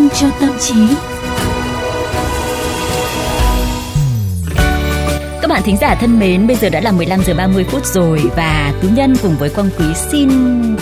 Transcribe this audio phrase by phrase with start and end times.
[0.00, 0.74] vitamin cho tâm trí.
[5.42, 8.20] Các bạn thính giả thân mến, bây giờ đã là 15 giờ 30 phút rồi
[8.36, 10.30] và Tú Nhân cùng với Quang Quý xin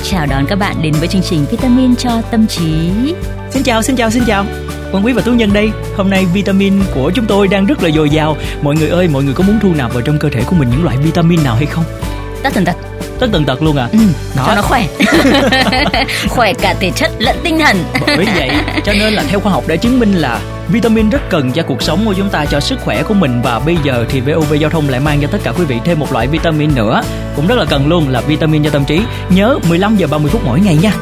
[0.03, 2.91] chào đón các bạn đến với chương trình Vitamin cho tâm trí.
[3.51, 4.45] Xin chào, xin chào, xin chào.
[4.91, 5.71] Quang Quý và Tú Nhân đây.
[5.97, 8.37] Hôm nay vitamin của chúng tôi đang rất là dồi dào.
[8.63, 10.71] Mọi người ơi, mọi người có muốn thu nạp vào trong cơ thể của mình
[10.71, 11.85] những loại vitamin nào hay không?
[12.43, 12.88] Tất tần tật.
[13.21, 13.89] Tất tần tật luôn à?
[13.93, 13.99] Ừ,
[14.37, 14.45] Đó.
[14.47, 14.87] cho nó khỏe.
[16.29, 17.85] khỏe cả thể chất lẫn tinh thần.
[18.07, 18.51] Bởi vậy,
[18.85, 21.83] cho nên là theo khoa học đã chứng minh là Vitamin rất cần cho cuộc
[21.83, 24.71] sống của chúng ta cho sức khỏe của mình và bây giờ thì VOV giao
[24.71, 27.03] thông lại mang cho tất cả quý vị thêm một loại vitamin nữa
[27.37, 29.01] cũng rất là cần luôn là vitamin cho tâm trí.
[29.29, 30.93] Nhớ 15 giờ 30 phút mỗi ngày nha.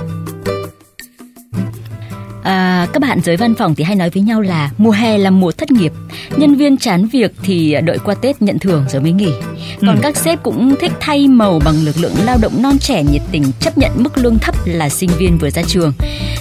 [2.86, 5.30] À, các bạn giới văn phòng thì hay nói với nhau là mùa hè là
[5.30, 5.92] mùa thất nghiệp.
[6.36, 9.32] Nhân viên chán việc thì đợi qua tết nhận thưởng rồi mới nghỉ.
[9.80, 10.00] Còn ừ.
[10.02, 13.44] các sếp cũng thích thay màu bằng lực lượng lao động non trẻ nhiệt tình
[13.60, 15.92] chấp nhận mức lương thấp là sinh viên vừa ra trường.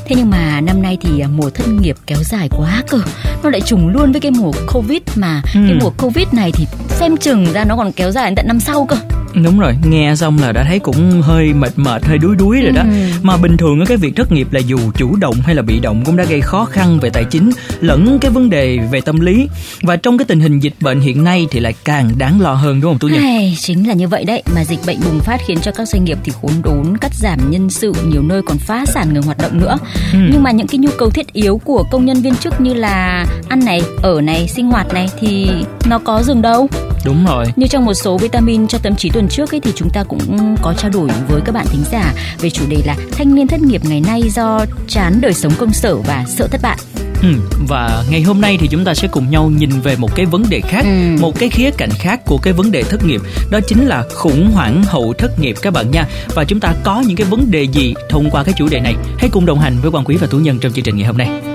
[0.05, 2.99] Thế nhưng mà năm nay thì mùa thất nghiệp kéo dài quá cơ.
[3.43, 5.41] Nó lại trùng luôn với cái mùa covid mà.
[5.53, 5.59] Ừ.
[5.67, 8.59] cái mùa covid này thì xem chừng ra nó còn kéo dài đến tận năm
[8.59, 8.95] sau cơ
[9.43, 12.71] đúng rồi nghe xong là đã thấy cũng hơi mệt mệt hơi đuối đuối rồi
[12.71, 12.81] đó.
[12.81, 12.87] Ừ.
[13.21, 16.03] mà bình thường cái việc thất nghiệp là dù chủ động hay là bị động
[16.05, 19.47] cũng đã gây khó khăn về tài chính lẫn cái vấn đề về tâm lý.
[19.81, 22.81] Và trong cái tình hình dịch bệnh hiện nay thì lại càng đáng lo hơn
[22.81, 24.43] đúng không tú nhỉ chính là như vậy đấy.
[24.55, 27.51] Mà dịch bệnh bùng phát khiến cho các doanh nghiệp thì khốn đốn cắt giảm
[27.51, 29.77] nhân sự nhiều nơi còn phá sản ngừng hoạt động nữa.
[30.13, 30.19] Ừ.
[30.31, 33.25] nhưng mà những cái nhu cầu thiết yếu của công nhân viên chức như là
[33.49, 35.49] ăn này ở này sinh hoạt này thì
[35.85, 36.69] nó có dừng đâu
[37.05, 39.89] đúng rồi như trong một số vitamin cho tâm trí tuần trước ấy thì chúng
[39.89, 43.35] ta cũng có trao đổi với các bạn thính giả về chủ đề là thanh
[43.35, 46.77] niên thất nghiệp ngày nay do chán đời sống công sở và sợ thất bại
[47.21, 47.29] Ừ,
[47.67, 50.43] và ngày hôm nay thì chúng ta sẽ cùng nhau nhìn về một cái vấn
[50.49, 51.21] đề khác, ừ.
[51.21, 54.51] một cái khía cạnh khác của cái vấn đề thất nghiệp, đó chính là khủng
[54.51, 56.05] hoảng hậu thất nghiệp các bạn nha.
[56.35, 58.95] Và chúng ta có những cái vấn đề gì thông qua cái chủ đề này?
[59.17, 61.17] Hãy cùng đồng hành với quan quý và tú nhân trong chương trình ngày hôm
[61.17, 61.54] nay.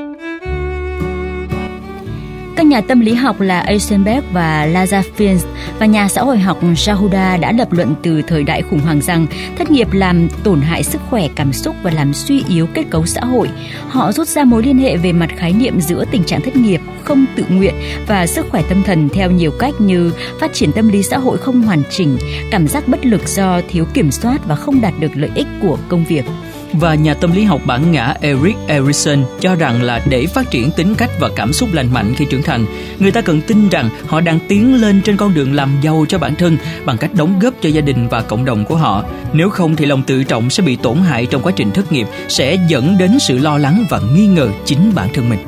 [2.70, 5.38] Nhà tâm lý học là Eisenberg và Lazarus
[5.78, 9.26] và nhà xã hội học Shahuda đã lập luận từ thời đại khủng hoảng rằng
[9.58, 13.06] thất nghiệp làm tổn hại sức khỏe cảm xúc và làm suy yếu kết cấu
[13.06, 13.48] xã hội.
[13.88, 16.80] Họ rút ra mối liên hệ về mặt khái niệm giữa tình trạng thất nghiệp,
[17.04, 17.74] không tự nguyện
[18.06, 21.38] và sức khỏe tâm thần theo nhiều cách như phát triển tâm lý xã hội
[21.38, 22.18] không hoàn chỉnh,
[22.50, 25.78] cảm giác bất lực do thiếu kiểm soát và không đạt được lợi ích của
[25.88, 26.24] công việc
[26.72, 30.70] và nhà tâm lý học bản ngã Eric Erikson cho rằng là để phát triển
[30.70, 32.66] tính cách và cảm xúc lành mạnh khi trưởng thành,
[32.98, 36.18] người ta cần tin rằng họ đang tiến lên trên con đường làm giàu cho
[36.18, 39.04] bản thân bằng cách đóng góp cho gia đình và cộng đồng của họ.
[39.32, 42.06] Nếu không thì lòng tự trọng sẽ bị tổn hại trong quá trình thất nghiệp,
[42.28, 45.38] sẽ dẫn đến sự lo lắng và nghi ngờ chính bản thân mình.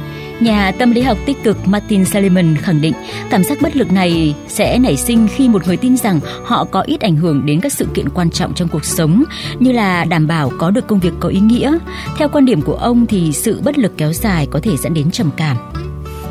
[0.43, 2.95] Nhà tâm lý học tích cực Martin Seligman khẳng định,
[3.31, 6.81] cảm giác bất lực này sẽ nảy sinh khi một người tin rằng họ có
[6.81, 9.25] ít ảnh hưởng đến các sự kiện quan trọng trong cuộc sống,
[9.59, 11.79] như là đảm bảo có được công việc có ý nghĩa.
[12.17, 15.11] Theo quan điểm của ông thì sự bất lực kéo dài có thể dẫn đến
[15.11, 15.57] trầm cảm.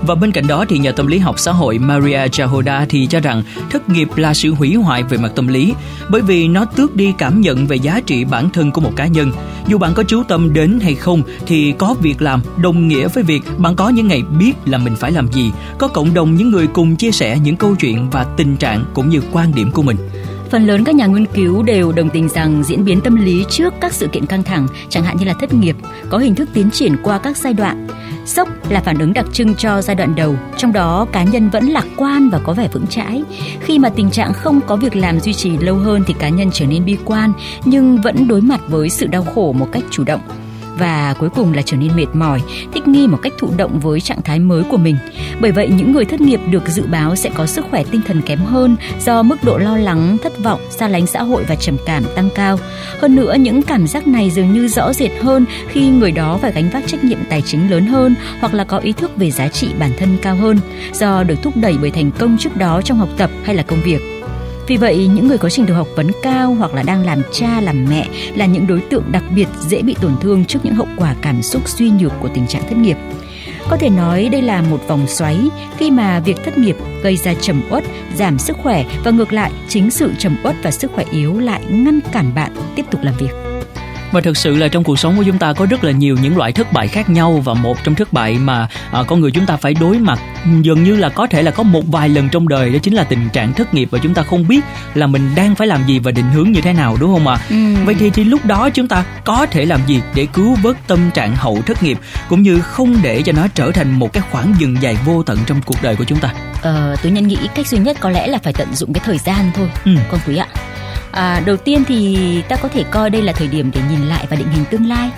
[0.01, 3.19] Và bên cạnh đó thì nhà tâm lý học xã hội Maria Jahoda thì cho
[3.19, 5.73] rằng thất nghiệp là sự hủy hoại về mặt tâm lý
[6.09, 9.07] bởi vì nó tước đi cảm nhận về giá trị bản thân của một cá
[9.07, 9.31] nhân.
[9.67, 13.23] Dù bạn có chú tâm đến hay không thì có việc làm đồng nghĩa với
[13.23, 16.51] việc bạn có những ngày biết là mình phải làm gì, có cộng đồng những
[16.51, 19.81] người cùng chia sẻ những câu chuyện và tình trạng cũng như quan điểm của
[19.81, 19.97] mình.
[20.51, 23.73] Phần lớn các nhà nghiên cứu đều đồng tình rằng diễn biến tâm lý trước
[23.81, 25.75] các sự kiện căng thẳng, chẳng hạn như là thất nghiệp,
[26.09, 27.87] có hình thức tiến triển qua các giai đoạn.
[28.25, 31.67] Sốc là phản ứng đặc trưng cho giai đoạn đầu, trong đó cá nhân vẫn
[31.67, 33.23] lạc quan và có vẻ vững chãi.
[33.59, 36.49] Khi mà tình trạng không có việc làm duy trì lâu hơn thì cá nhân
[36.53, 37.33] trở nên bi quan
[37.65, 40.21] nhưng vẫn đối mặt với sự đau khổ một cách chủ động
[40.81, 42.41] và cuối cùng là trở nên mệt mỏi,
[42.73, 44.97] thích nghi một cách thụ động với trạng thái mới của mình.
[45.39, 48.21] Bởi vậy những người thất nghiệp được dự báo sẽ có sức khỏe tinh thần
[48.21, 51.77] kém hơn do mức độ lo lắng, thất vọng, xa lánh xã hội và trầm
[51.85, 52.59] cảm tăng cao.
[53.01, 56.51] Hơn nữa những cảm giác này dường như rõ rệt hơn khi người đó phải
[56.51, 59.47] gánh vác trách nhiệm tài chính lớn hơn hoặc là có ý thức về giá
[59.47, 60.59] trị bản thân cao hơn
[60.93, 63.81] do được thúc đẩy bởi thành công trước đó trong học tập hay là công
[63.81, 64.20] việc.
[64.67, 67.61] Vì vậy, những người có trình độ học vấn cao hoặc là đang làm cha
[67.61, 70.87] làm mẹ là những đối tượng đặc biệt dễ bị tổn thương trước những hậu
[70.97, 72.97] quả cảm xúc suy nhược của tình trạng thất nghiệp.
[73.69, 75.39] Có thể nói đây là một vòng xoáy
[75.77, 77.83] khi mà việc thất nghiệp gây ra trầm uất,
[78.15, 81.61] giảm sức khỏe và ngược lại chính sự trầm uất và sức khỏe yếu lại
[81.69, 83.50] ngăn cản bạn tiếp tục làm việc.
[84.11, 86.37] Và thực sự là trong cuộc sống của chúng ta có rất là nhiều những
[86.37, 89.45] loại thất bại khác nhau và một trong thất bại mà à, con người chúng
[89.45, 90.19] ta phải đối mặt
[90.61, 93.03] dường như là có thể là có một vài lần trong đời đó chính là
[93.03, 94.61] tình trạng thất nghiệp và chúng ta không biết
[94.93, 97.35] là mình đang phải làm gì và định hướng như thế nào đúng không ạ?
[97.35, 97.45] À?
[97.49, 97.55] Ừ.
[97.85, 101.11] Vậy thì thì lúc đó chúng ta có thể làm gì để cứu vớt tâm
[101.13, 101.97] trạng hậu thất nghiệp
[102.29, 105.37] cũng như không để cho nó trở thành một cái khoảng dừng dài vô tận
[105.45, 106.33] trong cuộc đời của chúng ta?
[106.61, 109.17] Ờ, tôi nhân nghĩ cách duy nhất có lẽ là phải tận dụng cái thời
[109.17, 109.91] gian thôi, ừ.
[110.11, 110.47] con quý ạ
[111.11, 112.17] À, đầu tiên thì
[112.49, 114.89] ta có thể coi đây là thời điểm để nhìn lại và định hình tương
[114.89, 115.09] lai.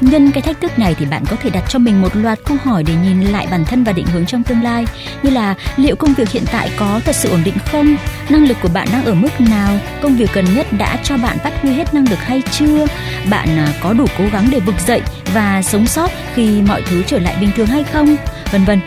[0.00, 2.56] Nhân cái thách thức này thì bạn có thể đặt cho mình một loạt câu
[2.64, 4.86] hỏi để nhìn lại bản thân và định hướng trong tương lai
[5.22, 7.96] như là liệu công việc hiện tại có thật sự ổn định không?
[8.28, 9.78] Năng lực của bạn đang ở mức nào?
[10.02, 12.86] Công việc gần nhất đã cho bạn phát huy hết năng lực hay chưa?
[13.30, 15.00] Bạn à, có đủ cố gắng để vực dậy
[15.34, 18.16] và sống sót khi mọi thứ trở lại bình thường hay không?
[18.52, 18.80] Vân vân.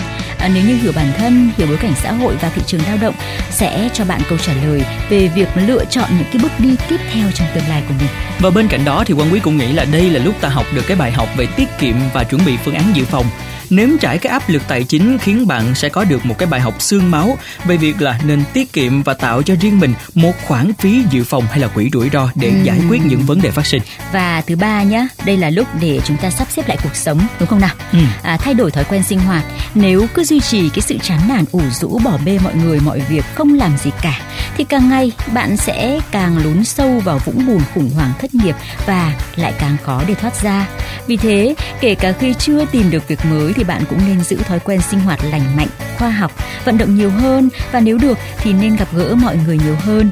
[0.45, 2.97] À, nếu như hiểu bản thân, hiểu bối cảnh xã hội và thị trường lao
[3.01, 3.15] động
[3.49, 6.99] sẽ cho bạn câu trả lời về việc lựa chọn những cái bước đi tiếp
[7.13, 8.09] theo trong tương lai của mình.
[8.39, 10.65] Và bên cạnh đó thì quan quý cũng nghĩ là đây là lúc ta học
[10.73, 13.25] được cái bài học về tiết kiệm và chuẩn bị phương án dự phòng
[13.69, 16.61] nếm trải cái áp lực tài chính khiến bạn sẽ có được một cái bài
[16.61, 20.33] học xương máu về việc là nên tiết kiệm và tạo cho riêng mình một
[20.45, 22.55] khoản phí dự phòng hay là quỹ rủi ro để ừ.
[22.63, 23.81] giải quyết những vấn đề phát sinh.
[24.13, 27.27] Và thứ ba nhé, đây là lúc để chúng ta sắp xếp lại cuộc sống
[27.39, 27.75] đúng không nào?
[27.91, 27.99] Ừ.
[28.23, 29.43] À, thay đổi thói quen sinh hoạt.
[29.75, 32.99] Nếu cứ duy trì cái sự chán nản ủ rũ bỏ bê mọi người mọi
[32.99, 34.21] việc không làm gì cả
[34.57, 38.55] thì càng ngày bạn sẽ càng lún sâu vào vũng bùn khủng hoảng thất nghiệp
[38.85, 40.67] và lại càng khó để thoát ra.
[41.07, 44.37] Vì thế, kể cả khi chưa tìm được việc mới thì bạn cũng nên giữ
[44.37, 45.67] thói quen sinh hoạt lành mạnh,
[45.97, 46.31] khoa học,
[46.65, 50.09] vận động nhiều hơn và nếu được thì nên gặp gỡ mọi người nhiều hơn.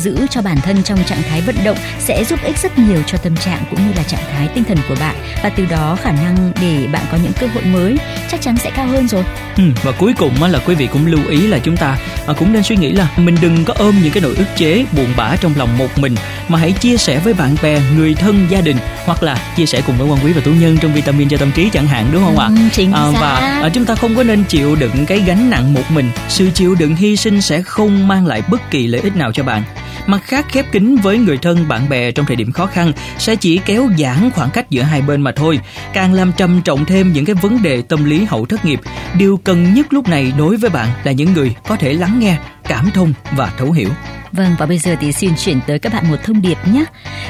[0.00, 3.18] Giữ cho bản thân trong trạng thái vận động sẽ giúp ích rất nhiều cho
[3.18, 6.10] tâm trạng cũng như là trạng thái tinh thần của bạn và từ đó khả
[6.12, 7.96] năng để bạn có những cơ hội mới
[8.30, 9.24] chắc chắn sẽ cao hơn rồi.
[9.56, 11.96] Ừ, và cuối cùng là quý vị cũng lưu ý là chúng ta
[12.26, 14.84] à, cũng nên suy nghĩ là mình đừng có ôm những cái nỗi ức chế,
[14.96, 16.14] buồn bã trong lòng một mình
[16.48, 19.82] mà hãy chia sẻ với bạn bè, người thân, gia đình hoặc là chia sẻ
[19.86, 22.24] cùng với quan quý và tú nhân trong vitamin cho tâm trí chẳng hạn đúng
[22.24, 22.46] không ạ?
[22.46, 25.74] Ừ, chính à, và à, chúng ta không có nên chịu đựng cái gánh nặng
[25.74, 26.10] một mình.
[26.28, 29.44] Sự chịu đựng hy sinh sẽ không mang lại bất kỳ lợi ích nào cho
[29.44, 29.62] bạn.
[30.06, 33.36] Mặt khác khép kín với người thân bạn bè trong thời điểm khó khăn sẽ
[33.36, 35.60] chỉ kéo giãn khoảng cách giữa hai bên mà thôi,
[35.92, 38.80] càng làm trầm trọng thêm những cái vấn đề tâm lý hậu thất nghiệp.
[39.18, 42.38] Điều cần nhất lúc này đối với bạn là những người có thể lắng nghe,
[42.64, 43.88] cảm thông và thấu hiểu.
[44.32, 46.84] Vâng và bây giờ thì xin chuyển tới các bạn một thông điệp nhé.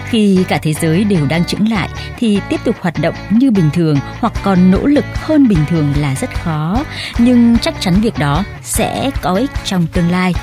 [0.08, 1.88] Khi cả thế giới đều đang chững lại
[2.18, 5.92] thì tiếp tục hoạt động như bình thường hoặc còn nỗ lực hơn bình thường
[6.00, 6.84] là rất khó,
[7.18, 10.34] nhưng chắc chắn việc đó sẽ có ích trong tương lai.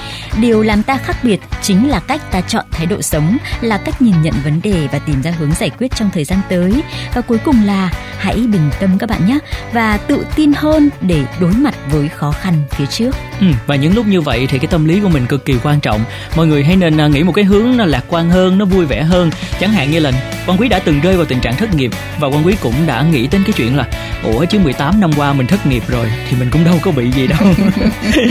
[0.41, 4.01] Điều làm ta khác biệt chính là cách ta chọn thái độ sống, là cách
[4.01, 6.81] nhìn nhận vấn đề và tìm ra hướng giải quyết trong thời gian tới.
[7.13, 9.39] Và cuối cùng là hãy bình tâm các bạn nhé
[9.73, 13.15] và tự tin hơn để đối mặt với khó khăn phía trước.
[13.39, 15.79] Ừ, và những lúc như vậy thì cái tâm lý của mình cực kỳ quan
[15.79, 16.01] trọng.
[16.35, 18.85] Mọi người hãy nên à, nghĩ một cái hướng nó lạc quan hơn, nó vui
[18.85, 19.29] vẻ hơn,
[19.59, 20.11] chẳng hạn như là
[20.49, 23.01] quan quý đã từng rơi vào tình trạng thất nghiệp và quan quý cũng đã
[23.01, 23.85] nghĩ đến cái chuyện là
[24.23, 27.11] ủa chứ 18 năm qua mình thất nghiệp rồi thì mình cũng đâu có bị
[27.11, 27.39] gì đâu.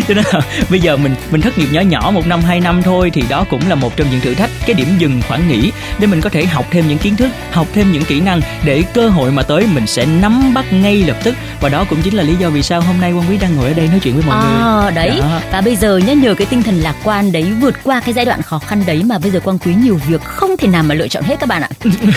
[0.08, 2.82] Cho nên là bây giờ mình mình thất nghiệp nhỏ nhỏ một năm hai năm
[2.82, 5.72] thôi thì đó cũng là một trong những thử thách cái điểm dừng khoảng nghỉ
[5.98, 8.84] để mình có thể học thêm những kiến thức học thêm những kỹ năng để
[8.94, 11.34] cơ hội mà tới mình sẽ nắm bắt ngay lập tức.
[11.60, 13.68] Và đó cũng chính là lý do vì sao hôm nay quan quý đang ngồi
[13.68, 14.92] ở đây nói chuyện với mọi à, người.
[14.92, 15.18] đấy.
[15.20, 15.40] Đó.
[15.52, 18.24] và bây giờ nhá nhờ cái tinh thần lạc quan đấy vượt qua cái giai
[18.24, 20.94] đoạn khó khăn đấy mà bây giờ quan quý nhiều việc không thể nào mà
[20.94, 21.68] lựa chọn hết các bạn ạ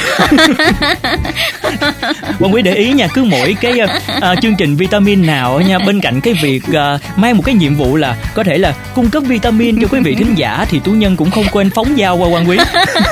[2.39, 6.01] quan quý để ý nha cứ mỗi cái uh, chương trình vitamin nào nha bên
[6.01, 9.23] cạnh cái việc uh, mang một cái nhiệm vụ là có thể là cung cấp
[9.25, 12.27] vitamin cho quý vị thính giả thì tú nhân cũng không quên phóng dao qua
[12.27, 12.57] quan quý.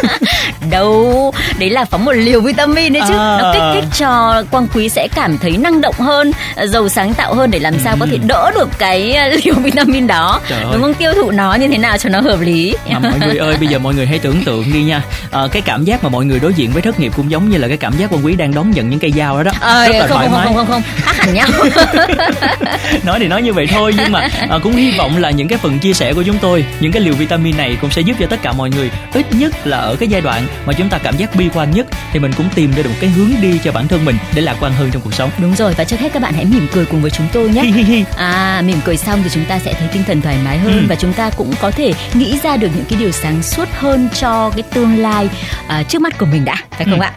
[0.70, 3.14] Đâu đấy là phóng một liều vitamin đấy chứ.
[3.14, 3.38] À.
[3.42, 6.32] nó kích thích cho quan quý sẽ cảm thấy năng động hơn
[6.68, 7.98] giàu sáng tạo hơn để làm sao ừ.
[8.00, 10.42] có thể đỡ được cái liều vitamin đó.
[10.50, 10.94] Trời đúng không?
[10.94, 12.76] Tiêu thụ nó như thế nào cho nó hợp lý.
[12.90, 15.02] À, mọi người ơi bây giờ mọi người hãy tưởng tượng đi nha.
[15.32, 17.58] À, cái cảm giác mà mọi người đối diện với thất nghiệp cũng giống như
[17.58, 19.52] là cái cảm giác quan quý đang đón nhận những cây dao đó đó.
[19.60, 20.46] À, rất là không, thoải không, mái.
[20.46, 20.68] không không.
[20.68, 21.50] Không khác hẳn nhau
[23.10, 25.58] nói thì nói như vậy thôi nhưng mà à, cũng hy vọng là những cái
[25.58, 28.28] phần chia sẻ của chúng tôi những cái liều vitamin này cũng sẽ giúp cho
[28.28, 31.18] tất cả mọi người ít nhất là ở cái giai đoạn mà chúng ta cảm
[31.18, 33.72] giác bi quan nhất thì mình cũng tìm ra được một cái hướng đi cho
[33.72, 36.10] bản thân mình để lạc quan hơn trong cuộc sống đúng rồi và trước hết
[36.14, 39.30] các bạn hãy mỉm cười cùng với chúng tôi nhé à mỉm cười xong thì
[39.34, 40.86] chúng ta sẽ thấy tinh thần thoải mái hơn ừ.
[40.90, 44.10] và chúng ta cũng có thể nghĩ ra được những cái điều sáng suốt hơn
[44.20, 45.30] cho cái tương lai
[45.68, 47.04] à, trước mắt của mình đã phải không ừ.
[47.04, 47.14] ạ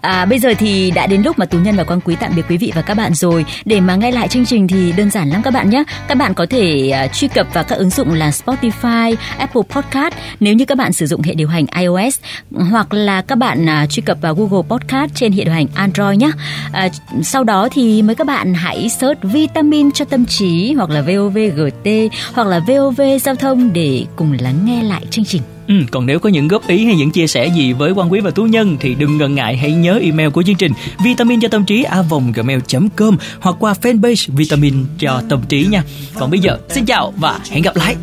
[0.00, 2.42] À, bây giờ thì đã đến lúc mà Tú Nhân và Quang Quý tạm biệt
[2.48, 3.44] quý vị và các bạn rồi.
[3.64, 5.84] Để mà nghe lại chương trình thì đơn giản lắm các bạn nhé.
[6.08, 10.14] Các bạn có thể uh, truy cập vào các ứng dụng là Spotify, Apple Podcast
[10.40, 12.18] nếu như các bạn sử dụng hệ điều hành iOS
[12.50, 16.18] hoặc là các bạn uh, truy cập vào Google Podcast trên hệ điều hành Android
[16.18, 16.30] nhé.
[16.72, 16.88] À,
[17.22, 21.88] sau đó thì mời các bạn hãy search vitamin cho tâm trí hoặc là VOVGT
[22.34, 25.57] hoặc là VOV giao thông để cùng lắng nghe lại chương trình.
[25.68, 28.20] Ừ, còn nếu có những góp ý hay những chia sẻ gì với quan quý
[28.20, 30.72] và tú nhân thì đừng ngần ngại hãy nhớ email của chương trình
[31.04, 32.02] vitamin cho tâm trí a
[32.34, 35.82] gmail.com hoặc qua fanpage vitamin cho tâm trí nha.
[36.14, 37.96] Còn bây giờ xin chào và hẹn gặp lại.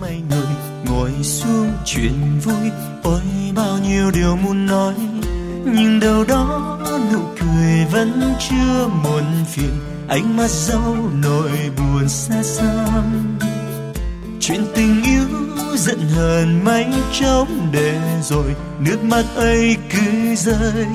[0.85, 2.71] Ngồi xuống chuyện vui,
[3.03, 3.21] ôi
[3.55, 4.93] bao nhiêu điều muốn nói
[5.65, 6.77] nhưng đâu đó
[7.13, 9.71] nụ cười vẫn chưa muộn phiền
[10.07, 13.37] ánh mắt dấu nỗi buồn xa xăm
[14.47, 15.23] chuyện tình yêu
[15.75, 20.85] giận hờn manh chóng để rồi, nước mắt ấy cứ rơi.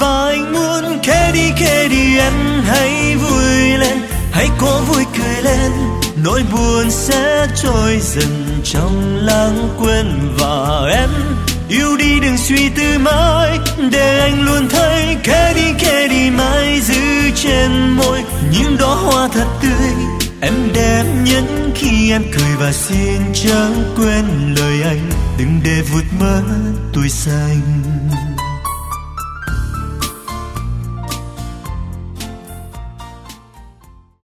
[0.00, 2.32] Và anh muốn khẽ đi khẽ đi, em
[2.64, 3.98] hãy vui lên.
[4.32, 5.72] Hãy có vui cười lên,
[6.24, 10.06] nỗi buồn sẽ trôi dần trong lãng quên.
[10.38, 11.10] Và em,
[11.68, 13.58] yêu đi đừng suy tư mãi,
[13.90, 14.87] để anh luôn thấy
[22.08, 26.42] khi em cười và xin chẳng quên lời anh, đừng để vụt mất
[26.92, 27.60] tuổi xanh.